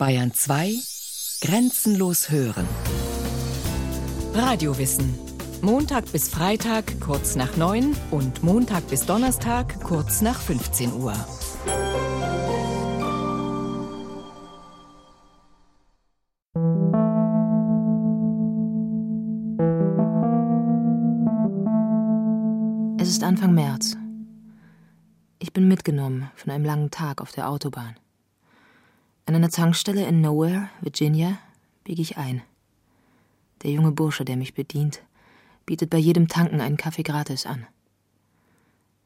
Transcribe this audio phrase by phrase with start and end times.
[0.00, 0.76] Bayern 2
[1.42, 2.66] Grenzenlos hören.
[4.32, 5.14] Radiowissen.
[5.60, 11.12] Montag bis Freitag kurz nach 9 und Montag bis Donnerstag kurz nach 15 Uhr.
[22.98, 23.98] Es ist Anfang März.
[25.38, 27.96] Ich bin mitgenommen von einem langen Tag auf der Autobahn.
[29.26, 31.38] An einer Tankstelle in Nowhere, Virginia,
[31.84, 32.42] biege ich ein.
[33.62, 35.02] Der junge Bursche, der mich bedient,
[35.66, 37.66] bietet bei jedem Tanken einen Kaffee gratis an.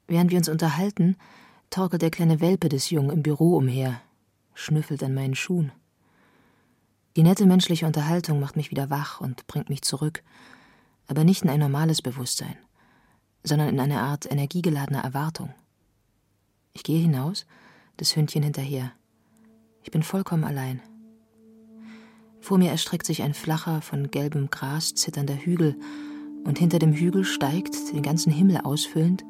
[0.07, 1.17] Während wir uns unterhalten,
[1.71, 4.01] torkelt der kleine Welpe des Jungen im Büro umher,
[4.55, 5.73] schnüffelt an meinen Schuhen.
[7.17, 10.23] Die nette menschliche Unterhaltung macht mich wieder wach und bringt mich zurück,
[11.07, 12.57] aber nicht in ein normales Bewusstsein,
[13.43, 15.53] sondern in eine Art energiegeladener Erwartung.
[16.73, 17.47] Ich gehe hinaus,
[17.97, 18.93] das Hündchen hinterher.
[19.85, 20.81] Ich bin vollkommen allein.
[22.41, 25.77] Vor mir erstreckt sich ein flacher, von gelbem Gras zitternder Hügel,
[26.45, 29.25] und hinter dem Hügel steigt, den ganzen Himmel ausfüllend,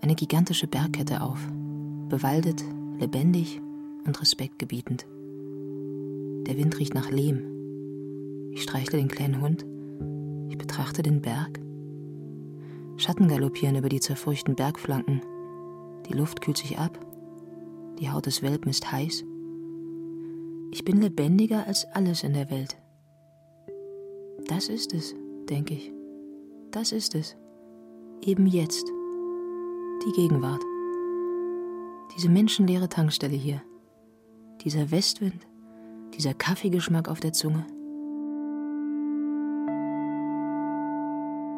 [0.00, 1.40] eine gigantische Bergkette auf,
[2.08, 2.64] bewaldet,
[2.98, 3.60] lebendig
[4.04, 5.06] und respektgebietend.
[6.46, 8.50] Der Wind riecht nach Lehm.
[8.52, 9.66] Ich streichle den kleinen Hund.
[10.48, 11.60] Ich betrachte den Berg.
[12.96, 15.22] Schatten galoppieren über die zerfurchten Bergflanken.
[16.08, 16.98] Die Luft kühlt sich ab.
[17.98, 19.24] Die Haut des Welpen ist heiß.
[20.70, 22.76] Ich bin lebendiger als alles in der Welt.
[24.46, 25.14] Das ist es,
[25.48, 25.92] denke ich.
[26.70, 27.36] Das ist es.
[28.22, 28.86] Eben jetzt.
[30.04, 30.62] Die Gegenwart.
[32.16, 33.62] Diese menschenleere Tankstelle hier.
[34.62, 35.46] Dieser Westwind.
[36.16, 37.66] Dieser Kaffeegeschmack auf der Zunge.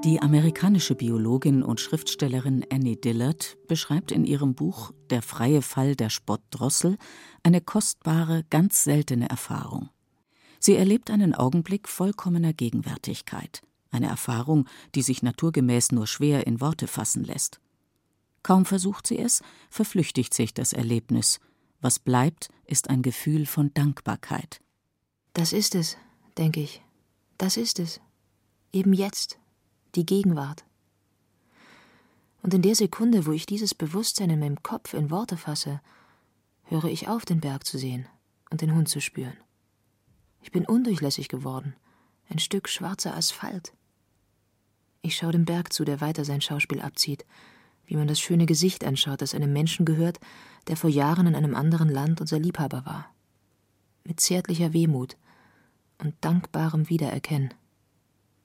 [0.04, 6.08] Die amerikanische Biologin und Schriftstellerin Annie Dillard beschreibt in ihrem Buch Der freie Fall der
[6.08, 6.96] Spottdrossel
[7.42, 9.90] eine kostbare, ganz seltene Erfahrung.
[10.58, 16.86] Sie erlebt einen Augenblick vollkommener Gegenwärtigkeit, eine Erfahrung, die sich naturgemäß nur schwer in Worte
[16.86, 17.60] fassen lässt.
[18.42, 21.40] Kaum versucht sie es, verflüchtigt sich das Erlebnis.
[21.82, 24.62] Was bleibt, ist ein Gefühl von Dankbarkeit.
[25.34, 25.98] Das ist es,
[26.38, 26.80] denke ich.
[27.36, 28.00] Das ist es.
[28.72, 29.38] Eben jetzt
[29.94, 30.64] die Gegenwart.
[32.42, 35.80] Und in der Sekunde, wo ich dieses Bewusstsein in meinem Kopf in Worte fasse,
[36.64, 38.06] höre ich auf, den Berg zu sehen
[38.50, 39.36] und den Hund zu spüren.
[40.42, 41.74] Ich bin undurchlässig geworden,
[42.30, 43.72] ein Stück schwarzer Asphalt.
[45.02, 47.26] Ich schaue dem Berg zu, der weiter sein Schauspiel abzieht,
[47.86, 50.20] wie man das schöne Gesicht anschaut, das einem Menschen gehört,
[50.68, 53.12] der vor Jahren in einem anderen Land unser Liebhaber war.
[54.04, 55.16] Mit zärtlicher Wehmut
[55.98, 57.52] und dankbarem Wiedererkennen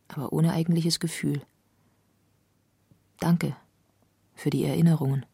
[0.07, 1.41] aber ohne eigentliches Gefühl.
[3.19, 3.55] Danke
[4.33, 5.25] für die Erinnerungen.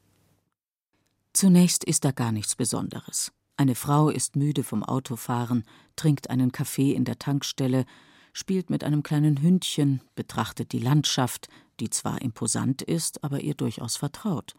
[1.33, 3.31] Zunächst ist da gar nichts Besonderes.
[3.57, 5.63] Eine Frau ist müde vom Autofahren,
[5.95, 7.85] trinkt einen Kaffee in der Tankstelle,
[8.33, 11.47] spielt mit einem kleinen Hündchen, betrachtet die Landschaft,
[11.79, 14.55] die zwar imposant ist, aber ihr durchaus vertraut.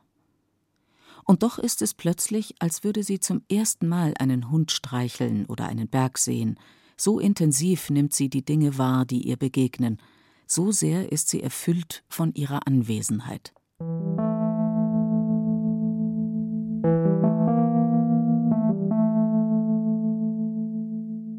[1.25, 5.67] Und doch ist es plötzlich, als würde sie zum ersten Mal einen Hund streicheln oder
[5.67, 6.59] einen Berg sehen,
[7.03, 9.99] so intensiv nimmt sie die Dinge wahr, die ihr begegnen,
[10.47, 13.53] so sehr ist sie erfüllt von ihrer Anwesenheit.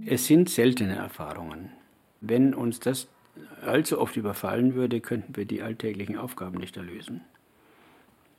[0.06, 1.70] Es sind seltene Erfahrungen.
[2.20, 3.08] Wenn uns das
[3.66, 7.22] allzu oft überfallen würde, könnten wir die alltäglichen Aufgaben nicht erlösen.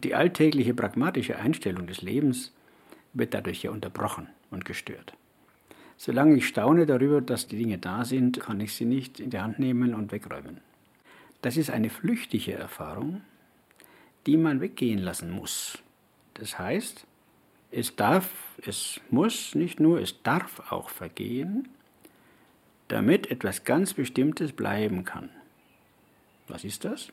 [0.03, 2.53] Die alltägliche pragmatische Einstellung des Lebens
[3.15, 5.15] wird dadurch ja unterbrochen und gestört.
[5.97, 9.41] Solange ich staune darüber, dass die Dinge da sind, kann ich sie nicht in die
[9.41, 10.60] Hand nehmen und wegräumen.
[11.43, 13.22] Das ist eine flüchtige Erfahrung,
[14.27, 15.78] die man weggehen lassen muss.
[16.34, 17.06] Das heißt,
[17.71, 18.31] es darf,
[18.65, 21.69] es muss nicht nur, es darf auch vergehen,
[22.88, 25.31] damit etwas ganz Bestimmtes bleiben kann.
[26.49, 27.09] Was ist das?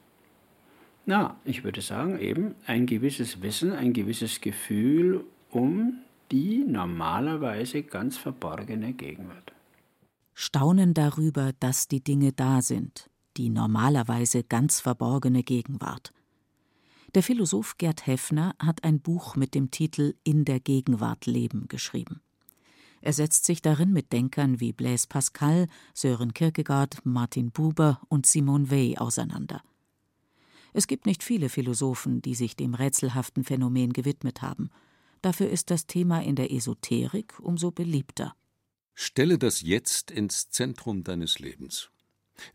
[1.06, 5.98] Na, ich würde sagen, eben ein gewisses Wissen, ein gewisses Gefühl um
[6.32, 9.52] die normalerweise ganz verborgene Gegenwart.
[10.34, 16.14] Staunen darüber, dass die Dinge da sind, die normalerweise ganz verborgene Gegenwart.
[17.16, 22.22] Der Philosoph Gerd Heffner hat ein Buch mit dem Titel In der Gegenwart leben geschrieben.
[23.02, 28.72] Er setzt sich darin mit Denkern wie Blaise Pascal, Sören Kierkegaard, Martin Buber und Simone
[28.72, 29.62] Weil auseinander.
[30.72, 34.70] Es gibt nicht viele Philosophen, die sich dem rätselhaften Phänomen gewidmet haben–
[35.22, 38.36] Dafür ist das Thema in der Esoterik umso beliebter.
[38.94, 41.90] Stelle das Jetzt ins Zentrum deines Lebens.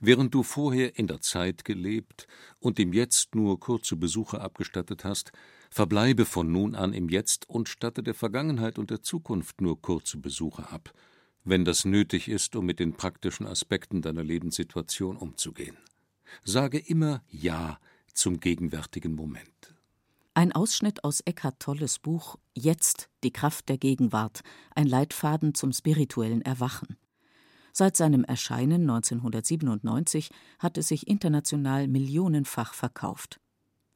[0.01, 2.27] Während du vorher in der Zeit gelebt
[2.59, 5.33] und im Jetzt nur kurze Besuche abgestattet hast,
[5.71, 10.19] verbleibe von nun an im Jetzt und statte der Vergangenheit und der Zukunft nur kurze
[10.19, 10.93] Besuche ab.
[11.47, 15.77] wenn das nötig ist, um mit den praktischen Aspekten deiner Lebenssituation umzugehen.
[16.43, 17.79] Sage immer Ja
[18.13, 19.75] zum gegenwärtigen Moment.
[20.37, 24.43] Ein Ausschnitt aus Eckhart Tolles Buch Jetzt die Kraft der Gegenwart,
[24.75, 26.99] ein Leitfaden zum spirituellen Erwachen.
[27.73, 30.29] Seit seinem Erscheinen 1997
[30.59, 33.41] hat es sich international millionenfach verkauft.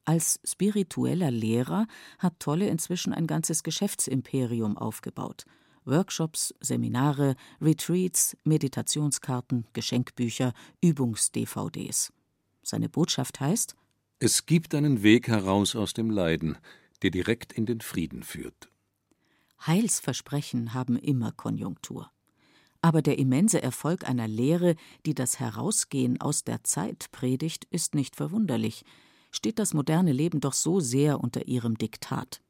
[0.06, 1.86] Als spiritueller Lehrer
[2.18, 5.44] hat Tolle inzwischen ein ganzes Geschäftsimperium aufgebaut.
[5.84, 12.14] Workshops, Seminare, Retreats, Meditationskarten, Geschenkbücher, Übungs-DVDs.
[12.62, 13.76] Seine Botschaft heißt:
[14.22, 16.58] Es gibt einen Weg heraus aus dem Leiden,
[17.00, 18.68] der direkt in den Frieden führt.
[19.66, 22.10] Heilsversprechen haben immer Konjunktur.
[22.82, 24.76] Aber der immense Erfolg einer Lehre,
[25.06, 28.84] die das Herausgehen aus der Zeit predigt, ist nicht verwunderlich,
[29.30, 32.42] steht das moderne Leben doch so sehr unter ihrem Diktat.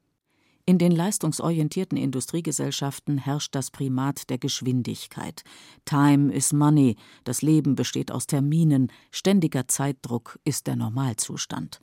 [0.71, 5.43] In den leistungsorientierten Industriegesellschaften herrscht das Primat der Geschwindigkeit.
[5.85, 6.95] Time is money,
[7.25, 11.81] das Leben besteht aus Terminen, ständiger Zeitdruck ist der Normalzustand.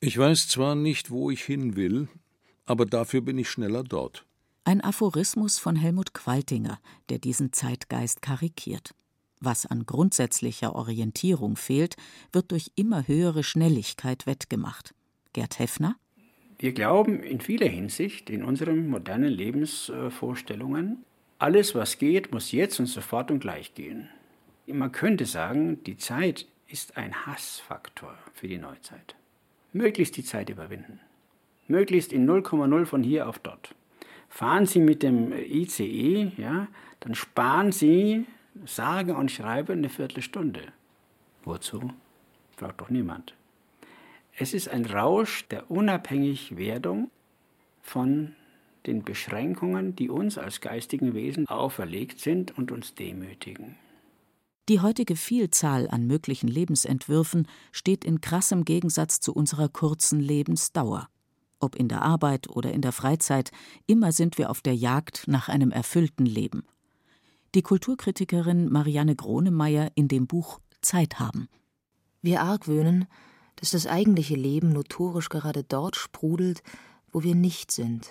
[0.00, 2.08] Ich weiß zwar nicht, wo ich hin will,
[2.64, 4.24] aber dafür bin ich schneller dort.
[4.64, 6.80] Ein Aphorismus von Helmut Qualtinger,
[7.10, 8.94] der diesen Zeitgeist karikiert.
[9.40, 11.96] Was an grundsätzlicher Orientierung fehlt,
[12.32, 14.94] wird durch immer höhere Schnelligkeit wettgemacht.
[15.34, 15.96] Gerd Heffner
[16.58, 21.04] wir glauben in vieler Hinsicht in unseren modernen Lebensvorstellungen,
[21.38, 24.08] alles, was geht, muss jetzt und sofort und gleich gehen.
[24.66, 29.14] Man könnte sagen, die Zeit ist ein Hassfaktor für die Neuzeit.
[29.72, 30.98] Möglichst die Zeit überwinden.
[31.68, 33.74] Möglichst in 0,0 von hier auf dort.
[34.28, 36.68] Fahren Sie mit dem ICE, ja,
[37.00, 38.26] dann sparen Sie
[38.64, 40.62] sage und schreibe eine Viertelstunde.
[41.44, 41.92] Wozu?
[42.56, 43.34] Fragt doch niemand.
[44.38, 47.10] Es ist ein Rausch der Unabhängigwerdung
[47.80, 48.34] von
[48.84, 53.76] den Beschränkungen, die uns als geistigen Wesen auferlegt sind und uns demütigen.
[54.68, 61.08] Die heutige Vielzahl an möglichen Lebensentwürfen steht in krassem Gegensatz zu unserer kurzen Lebensdauer.
[61.58, 63.52] Ob in der Arbeit oder in der Freizeit,
[63.86, 66.66] immer sind wir auf der Jagd nach einem erfüllten Leben.
[67.54, 71.48] Die Kulturkritikerin Marianne Gronemeyer in dem Buch Zeit haben.
[72.20, 73.06] Wir argwöhnen,
[73.56, 76.62] dass das eigentliche Leben notorisch gerade dort sprudelt,
[77.10, 78.10] wo wir nicht sind.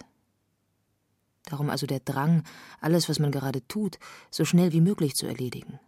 [1.45, 2.43] Darum also der Drang,
[2.81, 3.99] alles, was man gerade tut,
[4.31, 5.79] so schnell wie möglich zu erledigen.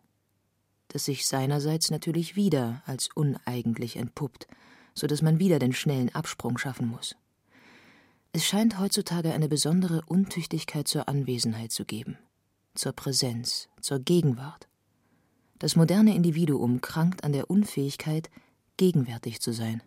[0.89, 4.47] Das sich seinerseits natürlich wieder als uneigentlich entpuppt,
[4.93, 7.15] so dass man wieder den schnellen Absprung schaffen muss.
[8.33, 12.17] Es scheint heutzutage eine besondere Untüchtigkeit zur Anwesenheit zu geben,
[12.75, 14.67] zur Präsenz, zur Gegenwart.
[15.59, 18.29] Das moderne Individuum krankt an der Unfähigkeit,
[18.77, 19.81] gegenwärtig zu sein.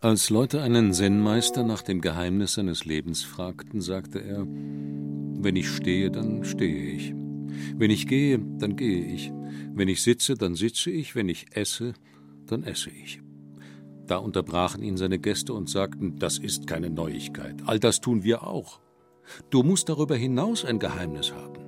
[0.00, 6.10] Als Leute einen Zen-Meister nach dem Geheimnis seines Lebens fragten, sagte er: Wenn ich stehe,
[6.10, 7.14] dann stehe ich.
[7.76, 9.32] Wenn ich gehe, dann gehe ich.
[9.74, 11.14] Wenn ich sitze, dann sitze ich.
[11.14, 11.94] Wenn ich esse,
[12.46, 13.20] dann esse ich.
[14.06, 17.56] Da unterbrachen ihn seine Gäste und sagten: Das ist keine Neuigkeit.
[17.66, 18.80] All das tun wir auch.
[19.50, 21.58] Du musst darüber hinaus ein Geheimnis haben.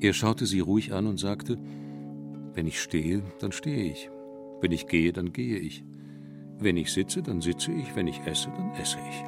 [0.00, 1.58] Er schaute sie ruhig an und sagte:
[2.54, 4.10] wenn ich stehe, dann stehe ich.
[4.60, 5.84] Wenn ich gehe, dann gehe ich.
[6.58, 7.96] Wenn ich sitze, dann sitze ich.
[7.96, 9.24] Wenn ich esse, dann esse ich.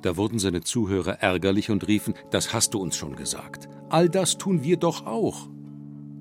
[0.00, 3.68] Da wurden seine Zuhörer ärgerlich und riefen, das hast du uns schon gesagt.
[3.90, 5.48] All das tun wir doch auch.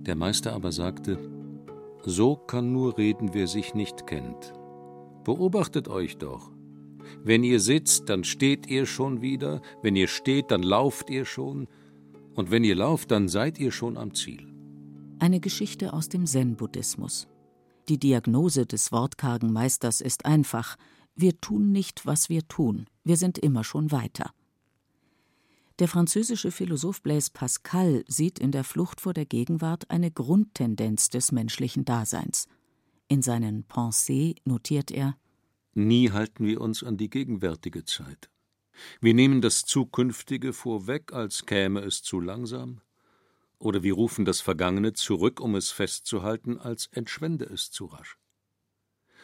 [0.02, 1.18] Der Meister aber sagte,
[2.04, 4.54] so kann nur reden, wer sich nicht kennt.
[5.24, 6.52] Beobachtet euch doch.
[7.24, 11.68] Wenn ihr sitzt, dann steht ihr schon wieder, wenn ihr steht, dann lauft ihr schon,
[12.36, 14.55] und wenn ihr lauft, dann seid ihr schon am Ziel
[15.20, 17.28] eine Geschichte aus dem Zen-Buddhismus.
[17.90, 20.76] Die Diagnose des wortkargen Meisters ist einfach:
[21.16, 24.32] Wir tun nicht, was wir tun, wir sind immer schon weiter.
[25.80, 31.34] Der französische Philosoph Blaise Pascal sieht in der Flucht vor der Gegenwart eine Grundtendenz des
[31.34, 32.48] menschlichen Daseins.
[33.08, 35.18] In seinen Pensées notiert er:
[35.74, 38.30] Nie halten wir uns an die gegenwärtige Zeit.
[39.02, 42.82] Wir nehmen das Zukünftige vorweg, als käme es zu langsam,
[43.60, 48.18] oder wir rufen das Vergangene zurück, um es festzuhalten, als entschwende es zu rasch.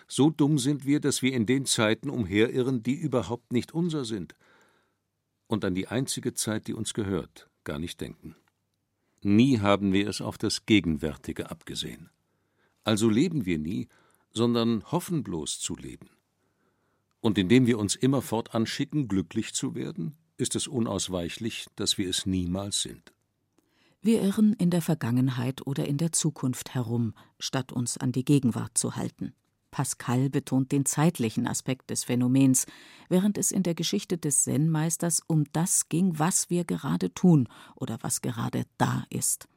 [0.07, 4.35] So dumm sind wir, dass wir in den Zeiten umherirren, die überhaupt nicht unser sind,
[5.47, 8.35] und an die einzige Zeit, die uns gehört, gar nicht denken.
[9.21, 12.09] Nie haben wir es auf das Gegenwärtige abgesehen.
[12.83, 13.87] Also leben wir nie,
[14.31, 16.09] sondern hoffen bloß zu leben.
[17.19, 22.25] Und indem wir uns immerfort anschicken, glücklich zu werden, ist es unausweichlich, dass wir es
[22.25, 23.13] niemals sind.
[24.03, 28.75] Wir irren in der Vergangenheit oder in der Zukunft herum, statt uns an die Gegenwart
[28.75, 29.33] zu halten.
[29.69, 32.65] Pascal betont den zeitlichen Aspekt des Phänomens,
[33.09, 37.99] während es in der Geschichte des Zen-Meisters um das ging, was wir gerade tun oder
[38.01, 39.47] was gerade da ist.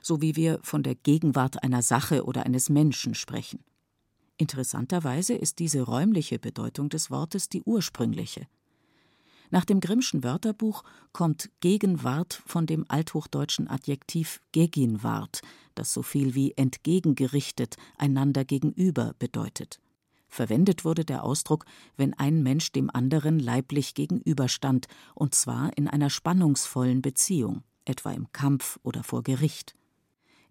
[0.00, 3.64] So wie wir von der Gegenwart einer Sache oder eines Menschen sprechen.
[4.38, 8.46] Interessanterweise ist diese räumliche Bedeutung des Wortes die ursprüngliche.
[9.50, 15.40] Nach dem Grimmschen Wörterbuch kommt Gegenwart von dem althochdeutschen Adjektiv Gegenwart,
[15.74, 19.80] das so viel wie entgegengerichtet, einander gegenüber bedeutet.
[20.28, 21.64] Verwendet wurde der Ausdruck,
[21.96, 28.30] wenn ein Mensch dem anderen leiblich gegenüberstand, und zwar in einer spannungsvollen Beziehung, etwa im
[28.32, 29.74] Kampf oder vor Gericht.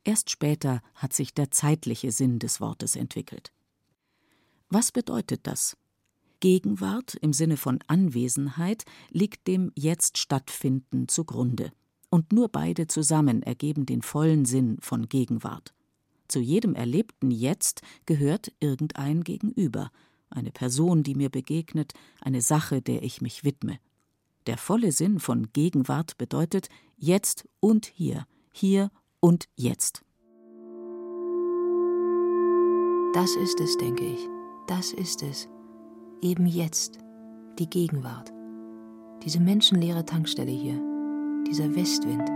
[0.03, 3.51] Erst später hat sich der zeitliche Sinn des Wortes entwickelt.
[4.69, 5.75] Was bedeutet das?
[6.45, 11.71] Gegenwart im Sinne von Anwesenheit liegt dem jetzt Stattfinden zugrunde.
[12.11, 15.73] Und nur beide zusammen ergeben den vollen Sinn von Gegenwart.
[16.27, 19.89] Zu jedem erlebten Jetzt gehört irgendein Gegenüber,
[20.29, 23.79] eine Person, die mir begegnet, eine Sache, der ich mich widme.
[24.45, 30.03] Der volle Sinn von Gegenwart bedeutet jetzt und hier, hier und jetzt.
[33.15, 34.29] Das ist es, denke ich.
[34.67, 35.47] Das ist es
[36.21, 36.99] eben jetzt,
[37.59, 38.31] die Gegenwart.
[39.23, 40.79] Diese menschenleere Tankstelle hier,
[41.47, 42.29] dieser Westwind,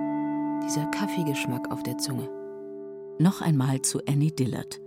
[0.65, 2.29] dieser Kaffeegeschmack auf der Zunge.
[3.19, 4.79] Noch einmal zu Annie Dillard.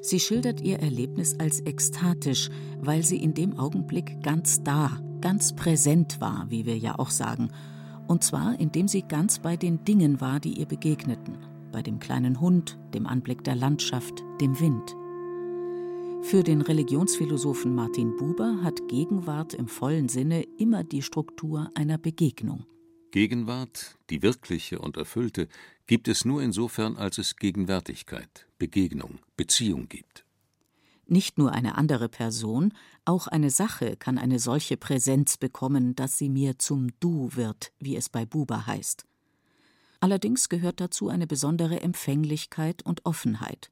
[0.00, 4.90] Sie schildert ihr Erlebnis als ekstatisch, weil sie in dem Augenblick ganz da,
[5.20, 7.50] ganz präsent war, wie wir ja auch sagen,
[8.06, 11.38] und zwar indem sie ganz bei den Dingen war, die ihr begegneten,
[11.72, 14.96] bei dem kleinen Hund, dem Anblick der Landschaft, dem Wind.
[16.22, 22.66] Für den Religionsphilosophen Martin Buber hat Gegenwart im vollen Sinne immer die Struktur einer Begegnung.
[23.10, 25.48] Gegenwart, die wirkliche und erfüllte,
[25.86, 30.26] gibt es nur insofern, als es Gegenwärtigkeit, Begegnung, Beziehung gibt.
[31.06, 32.74] Nicht nur eine andere Person,
[33.06, 37.96] auch eine Sache kann eine solche Präsenz bekommen, dass sie mir zum Du wird, wie
[37.96, 39.06] es bei Buber heißt.
[40.00, 43.70] Allerdings gehört dazu eine besondere Empfänglichkeit und Offenheit.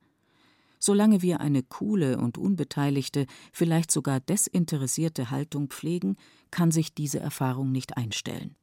[0.78, 6.16] Solange wir eine coole und unbeteiligte, vielleicht sogar desinteressierte Haltung pflegen,
[6.50, 8.54] kann sich diese Erfahrung nicht einstellen.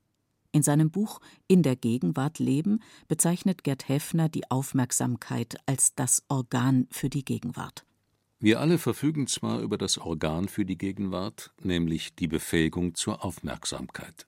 [0.52, 6.88] In seinem Buch In der Gegenwart leben bezeichnet Gerd Heffner die Aufmerksamkeit als das Organ
[6.92, 7.86] für die Gegenwart.
[8.40, 14.28] Wir alle verfügen zwar über das Organ für die Gegenwart, nämlich die Befähigung zur Aufmerksamkeit.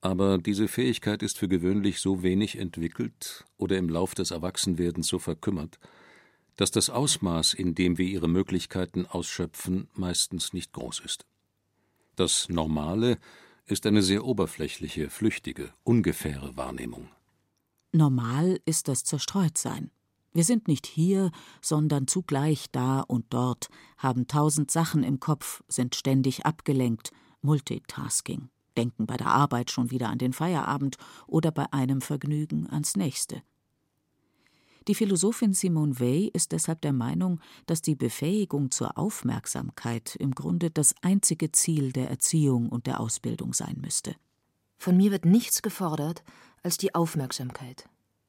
[0.00, 5.18] Aber diese Fähigkeit ist für gewöhnlich so wenig entwickelt oder im Lauf des Erwachsenwerdens so
[5.18, 5.80] verkümmert,
[6.56, 11.26] dass das Ausmaß, in dem wir ihre Möglichkeiten ausschöpfen, meistens nicht groß ist.
[12.16, 13.18] Das Normale
[13.66, 17.08] ist eine sehr oberflächliche, flüchtige, ungefähre Wahrnehmung.
[17.92, 19.90] Normal ist das Zerstreutsein.
[20.32, 21.30] Wir sind nicht hier,
[21.62, 27.10] sondern zugleich da und dort, haben tausend Sachen im Kopf, sind ständig abgelenkt,
[27.40, 32.96] Multitasking, denken bei der Arbeit schon wieder an den Feierabend oder bei einem Vergnügen ans
[32.96, 33.42] nächste.
[34.88, 40.70] Die Philosophin Simone Weil ist deshalb der Meinung, dass die Befähigung zur Aufmerksamkeit im Grunde
[40.70, 44.14] das einzige Ziel der Erziehung und der Ausbildung sein müsste.
[44.78, 46.22] Von mir wird nichts gefordert
[46.62, 47.88] als die Aufmerksamkeit.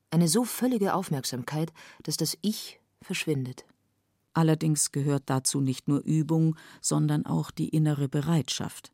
[0.09, 1.71] Eine so völlige Aufmerksamkeit,
[2.01, 3.65] dass das Ich verschwindet.
[4.33, 8.91] Allerdings gehört dazu nicht nur Übung, sondern auch die innere Bereitschaft.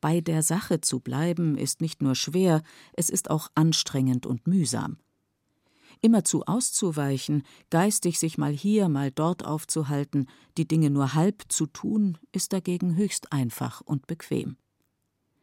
[0.00, 2.62] Bei der Sache zu bleiben ist nicht nur schwer,
[2.94, 4.98] es ist auch anstrengend und mühsam.
[6.04, 12.18] Immerzu auszuweichen, geistig sich mal hier, mal dort aufzuhalten, die Dinge nur halb zu tun,
[12.30, 14.58] ist dagegen höchst einfach und bequem.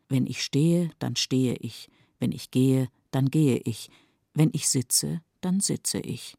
[0.07, 1.89] Wenn ich stehe, dann stehe ich,
[2.19, 3.89] wenn ich gehe, dann gehe ich,
[4.35, 6.37] wenn ich sitze, dann sitze ich.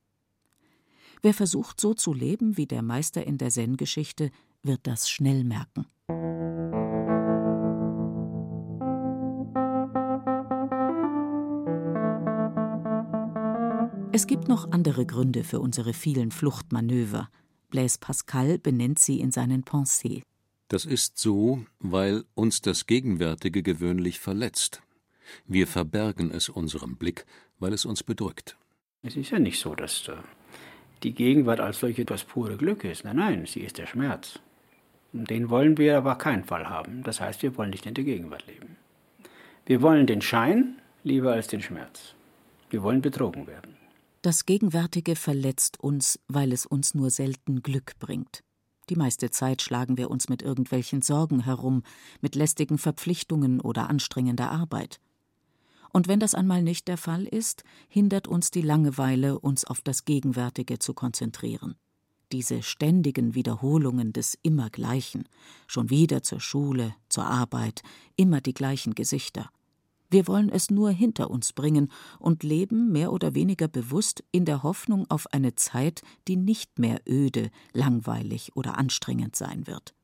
[1.20, 4.30] Wer versucht so zu leben wie der Meister in der Zen-Geschichte,
[4.62, 5.86] wird das schnell merken.
[14.14, 17.30] Es gibt noch andere Gründe für unsere vielen Fluchtmanöver.
[17.70, 20.22] Blaise Pascal benennt sie in seinen Pensées.
[20.68, 24.82] Das ist so, weil uns das Gegenwärtige gewöhnlich verletzt.
[25.46, 27.24] Wir verbergen es unserem Blick,
[27.58, 28.58] weil es uns bedrückt.
[29.02, 30.16] Es ist ja nicht so, dass äh,
[31.02, 33.04] die Gegenwart als solche das pure Glück ist.
[33.04, 34.40] Nein, nein, sie ist der Schmerz.
[35.14, 37.02] Den wollen wir aber keinen Fall haben.
[37.02, 38.76] Das heißt, wir wollen nicht in der Gegenwart leben.
[39.64, 42.14] Wir wollen den Schein lieber als den Schmerz.
[42.68, 43.81] Wir wollen betrogen werden.
[44.22, 48.44] Das Gegenwärtige verletzt uns, weil es uns nur selten Glück bringt.
[48.88, 51.82] Die meiste Zeit schlagen wir uns mit irgendwelchen Sorgen herum,
[52.20, 55.00] mit lästigen Verpflichtungen oder anstrengender Arbeit.
[55.92, 60.04] Und wenn das einmal nicht der Fall ist, hindert uns die Langeweile, uns auf das
[60.04, 61.74] Gegenwärtige zu konzentrieren.
[62.32, 65.28] diese ständigen Wiederholungen des Immergleichen,
[65.66, 67.82] schon wieder zur Schule, zur Arbeit,
[68.16, 69.50] immer die gleichen Gesichter.
[70.12, 74.62] Wir wollen es nur hinter uns bringen und leben mehr oder weniger bewusst in der
[74.62, 79.94] Hoffnung auf eine Zeit, die nicht mehr öde, langweilig oder anstrengend sein wird.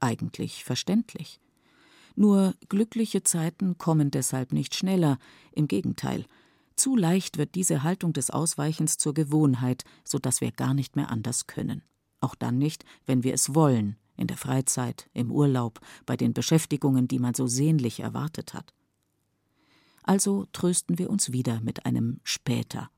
[0.00, 1.40] Eigentlich verständlich.
[2.16, 5.18] Nur glückliche Zeiten kommen deshalb nicht schneller,
[5.52, 6.24] im Gegenteil,
[6.74, 11.10] zu leicht wird diese Haltung des Ausweichens zur Gewohnheit, so dass wir gar nicht mehr
[11.10, 11.82] anders können.
[12.20, 17.08] Auch dann nicht, wenn wir es wollen, in der Freizeit, im Urlaub, bei den Beschäftigungen,
[17.08, 18.72] die man so sehnlich erwartet hat.
[20.08, 22.90] Also trösten wir uns wieder mit einem später.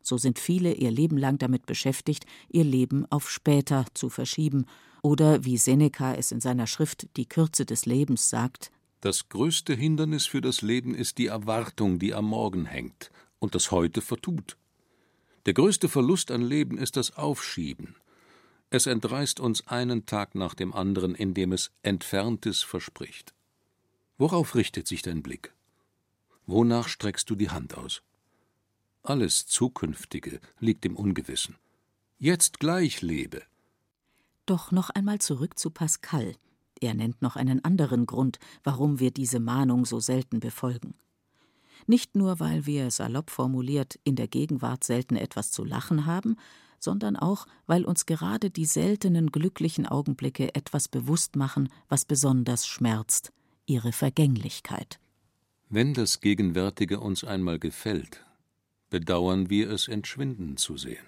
[0.00, 4.66] So sind viele ihr Leben lang damit beschäftigt, ihr Leben auf später zu verschieben,
[5.02, 10.26] oder wie Seneca es in seiner Schrift Die Kürze des Lebens sagt Das größte Hindernis
[10.26, 14.56] für das Leben ist die Erwartung, die am Morgen hängt und das Heute vertut.
[15.46, 17.96] Der größte Verlust an Leben ist das Aufschieben.
[18.70, 23.34] Es entreißt uns einen Tag nach dem anderen, indem es Entferntes verspricht.
[24.16, 25.52] Worauf richtet sich dein Blick?
[26.52, 28.02] Wonach streckst du die Hand aus?
[29.02, 31.56] Alles Zukünftige liegt im Ungewissen.
[32.18, 33.40] Jetzt gleich lebe.
[34.44, 36.34] Doch noch einmal zurück zu Pascal.
[36.78, 40.92] Er nennt noch einen anderen Grund, warum wir diese Mahnung so selten befolgen.
[41.86, 46.36] Nicht nur, weil wir, salopp formuliert, in der Gegenwart selten etwas zu lachen haben,
[46.78, 53.32] sondern auch, weil uns gerade die seltenen glücklichen Augenblicke etwas bewusst machen, was besonders schmerzt,
[53.64, 54.98] ihre Vergänglichkeit.
[55.74, 58.26] Wenn das Gegenwärtige uns einmal gefällt,
[58.90, 61.06] bedauern wir es entschwinden zu sehen.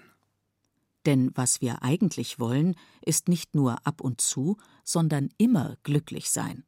[1.05, 6.63] Denn was wir eigentlich wollen, ist nicht nur ab und zu, sondern immer glücklich sein.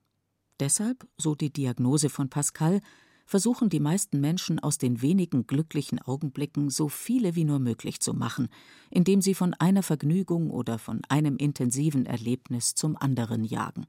[0.59, 2.81] Deshalb, so die Diagnose von Pascal,
[3.25, 8.13] versuchen die meisten Menschen aus den wenigen glücklichen Augenblicken so viele wie nur möglich zu
[8.13, 8.49] machen,
[8.91, 13.87] indem sie von einer Vergnügung oder von einem intensiven Erlebnis zum anderen jagen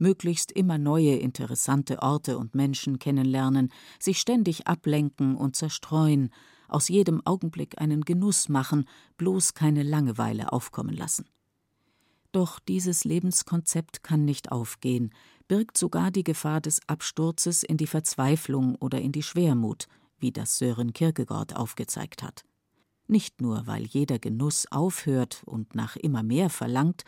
[0.00, 6.30] möglichst immer neue interessante Orte und Menschen kennenlernen, sich ständig ablenken und zerstreuen,
[6.68, 8.86] aus jedem Augenblick einen Genuss machen,
[9.16, 11.26] bloß keine Langeweile aufkommen lassen.
[12.32, 15.12] Doch dieses Lebenskonzept kann nicht aufgehen,
[15.48, 20.58] birgt sogar die Gefahr des Absturzes in die Verzweiflung oder in die Schwermut, wie das
[20.58, 22.44] Sören Kierkegaard aufgezeigt hat.
[23.08, 27.02] Nicht nur, weil jeder Genuss aufhört und nach immer mehr verlangt,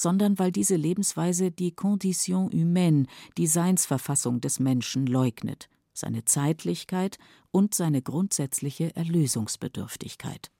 [0.00, 7.18] sondern weil diese Lebensweise die Condition humaine, die Seinsverfassung des Menschen leugnet, seine Zeitlichkeit
[7.50, 10.50] und seine grundsätzliche Erlösungsbedürftigkeit.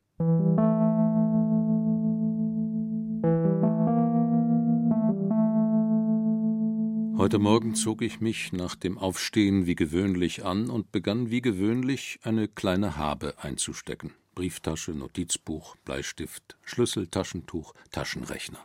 [7.17, 12.19] Heute Morgen zog ich mich nach dem Aufstehen wie gewöhnlich an und begann wie gewöhnlich
[12.23, 14.13] eine kleine Habe einzustecken.
[14.35, 18.59] Brieftasche, Notizbuch, Bleistift, Schlüssel, Taschentuch, Taschenrechner.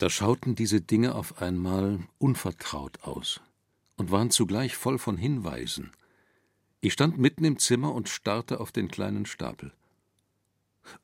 [0.00, 3.42] Da schauten diese Dinge auf einmal unvertraut aus
[3.98, 5.90] und waren zugleich voll von Hinweisen.
[6.80, 9.74] Ich stand mitten im Zimmer und starrte auf den kleinen Stapel.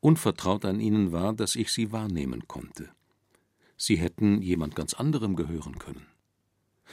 [0.00, 2.88] Unvertraut an ihnen war, dass ich sie wahrnehmen konnte.
[3.76, 6.06] Sie hätten jemand ganz anderem gehören können.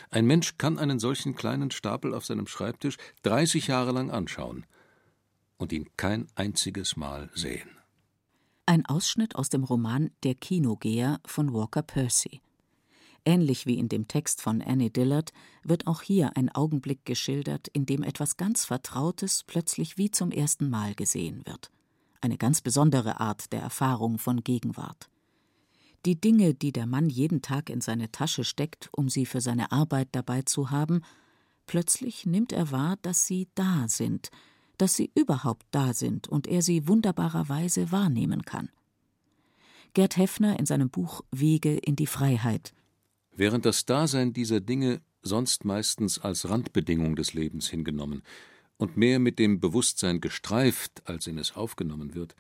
[0.09, 4.65] Ein Mensch kann einen solchen kleinen Stapel auf seinem Schreibtisch dreißig Jahre lang anschauen
[5.55, 7.69] und ihn kein einziges Mal sehen.
[8.65, 12.39] Ein Ausschnitt aus dem Roman Der Kinogeher von Walker Percy.
[13.25, 17.85] Ähnlich wie in dem Text von Annie Dillard wird auch hier ein Augenblick geschildert, in
[17.85, 21.71] dem etwas ganz Vertrautes plötzlich wie zum ersten Mal gesehen wird.
[22.21, 25.09] Eine ganz besondere Art der Erfahrung von Gegenwart.
[26.05, 29.73] Die Dinge, die der Mann jeden Tag in seine Tasche steckt, um sie für seine
[29.73, 31.01] Arbeit dabei zu haben,
[31.67, 34.31] plötzlich nimmt er wahr, dass sie da sind,
[34.77, 38.69] dass sie überhaupt da sind und er sie wunderbarerweise wahrnehmen kann.
[39.93, 42.73] Gerd Heffner in seinem Buch Wege in die Freiheit.
[43.35, 48.23] Während das Dasein dieser Dinge sonst meistens als Randbedingung des Lebens hingenommen
[48.77, 52.35] und mehr mit dem Bewusstsein gestreift, als in es aufgenommen wird,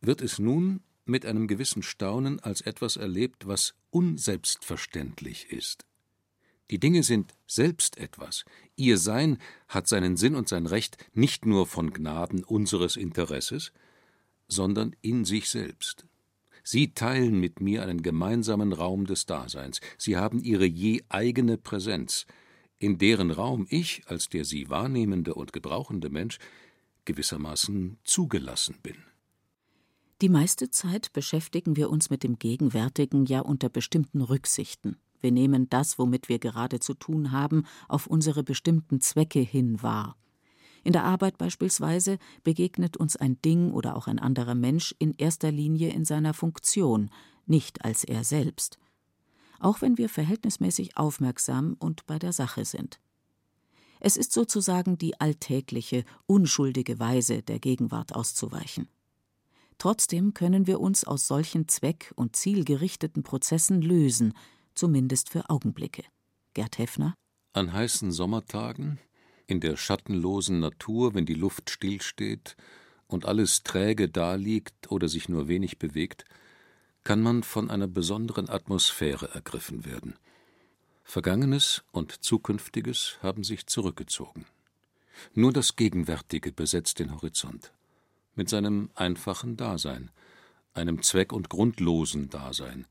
[0.00, 5.84] wird es nun mit einem gewissen Staunen als etwas erlebt, was unselbstverständlich ist.
[6.72, 8.46] Die Dinge sind selbst etwas.
[8.76, 9.36] Ihr Sein
[9.68, 13.72] hat seinen Sinn und sein Recht nicht nur von Gnaden unseres Interesses,
[14.48, 16.06] sondern in sich selbst.
[16.64, 19.82] Sie teilen mit mir einen gemeinsamen Raum des Daseins.
[19.98, 22.24] Sie haben ihre je eigene Präsenz,
[22.78, 26.38] in deren Raum ich als der sie wahrnehmende und gebrauchende Mensch
[27.04, 28.96] gewissermaßen zugelassen bin.
[30.22, 34.96] Die meiste Zeit beschäftigen wir uns mit dem Gegenwärtigen ja unter bestimmten Rücksichten.
[35.22, 40.16] Wir nehmen das, womit wir gerade zu tun haben, auf unsere bestimmten Zwecke hin wahr.
[40.84, 45.52] In der Arbeit beispielsweise begegnet uns ein Ding oder auch ein anderer Mensch in erster
[45.52, 47.08] Linie in seiner Funktion,
[47.46, 48.78] nicht als er selbst.
[49.60, 52.98] Auch wenn wir verhältnismäßig aufmerksam und bei der Sache sind.
[54.00, 58.88] Es ist sozusagen die alltägliche, unschuldige Weise, der Gegenwart auszuweichen.
[59.78, 64.34] Trotzdem können wir uns aus solchen zweck- und zielgerichteten Prozessen lösen,
[64.74, 66.04] zumindest für Augenblicke.
[66.54, 67.14] Gerd Heffner
[67.52, 68.98] An heißen Sommertagen
[69.46, 72.56] in der schattenlosen Natur, wenn die Luft stillsteht
[73.06, 76.24] und alles träge daliegt oder sich nur wenig bewegt,
[77.04, 80.14] kann man von einer besonderen Atmosphäre ergriffen werden.
[81.04, 84.46] Vergangenes und Zukünftiges haben sich zurückgezogen.
[85.34, 87.72] Nur das Gegenwärtige besetzt den Horizont.
[88.34, 90.10] Mit seinem einfachen Dasein,
[90.72, 92.86] einem zweck- und grundlosen Dasein.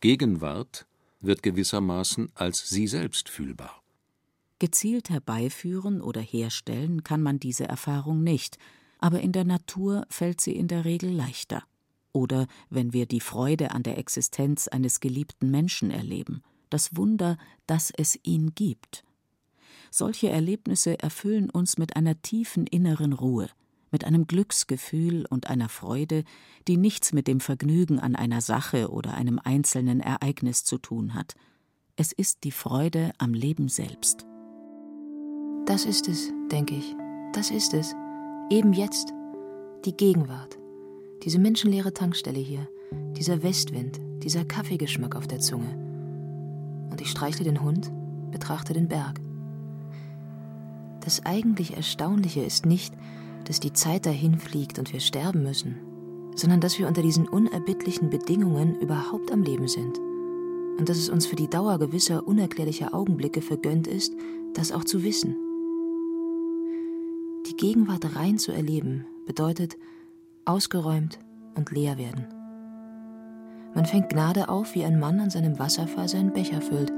[0.00, 0.86] Gegenwart
[1.20, 3.82] wird gewissermaßen als sie selbst fühlbar.
[4.58, 8.58] Gezielt herbeiführen oder herstellen kann man diese Erfahrung nicht,
[8.98, 11.64] aber in der Natur fällt sie in der Regel leichter.
[12.12, 17.90] Oder wenn wir die Freude an der Existenz eines geliebten Menschen erleben, das Wunder, dass
[17.90, 19.04] es ihn gibt.
[19.90, 23.48] Solche Erlebnisse erfüllen uns mit einer tiefen inneren Ruhe,
[23.90, 26.24] mit einem Glücksgefühl und einer Freude,
[26.68, 31.34] die nichts mit dem Vergnügen an einer Sache oder einem einzelnen Ereignis zu tun hat.
[31.96, 34.26] Es ist die Freude am Leben selbst.
[35.66, 36.96] Das ist es, denke ich.
[37.32, 37.94] Das ist es.
[38.50, 39.12] Eben jetzt.
[39.84, 40.58] Die Gegenwart.
[41.22, 42.66] Diese menschenleere Tankstelle hier.
[43.16, 44.00] Dieser Westwind.
[44.22, 45.74] Dieser Kaffeegeschmack auf der Zunge.
[46.90, 47.92] Und ich streichle den Hund,
[48.30, 49.20] betrachte den Berg.
[51.00, 52.94] Das eigentlich Erstaunliche ist nicht,
[53.44, 55.76] dass die Zeit dahinfliegt und wir sterben müssen,
[56.34, 59.98] sondern dass wir unter diesen unerbittlichen Bedingungen überhaupt am Leben sind.
[60.78, 64.14] Und dass es uns für die Dauer gewisser unerklärlicher Augenblicke vergönnt ist,
[64.54, 65.36] das auch zu wissen.
[67.46, 69.76] Die Gegenwart rein zu erleben, bedeutet
[70.44, 71.18] ausgeräumt
[71.54, 72.26] und leer werden.
[73.74, 76.92] Man fängt Gnade auf, wie ein Mann an seinem Wasserfall seinen Becher füllt.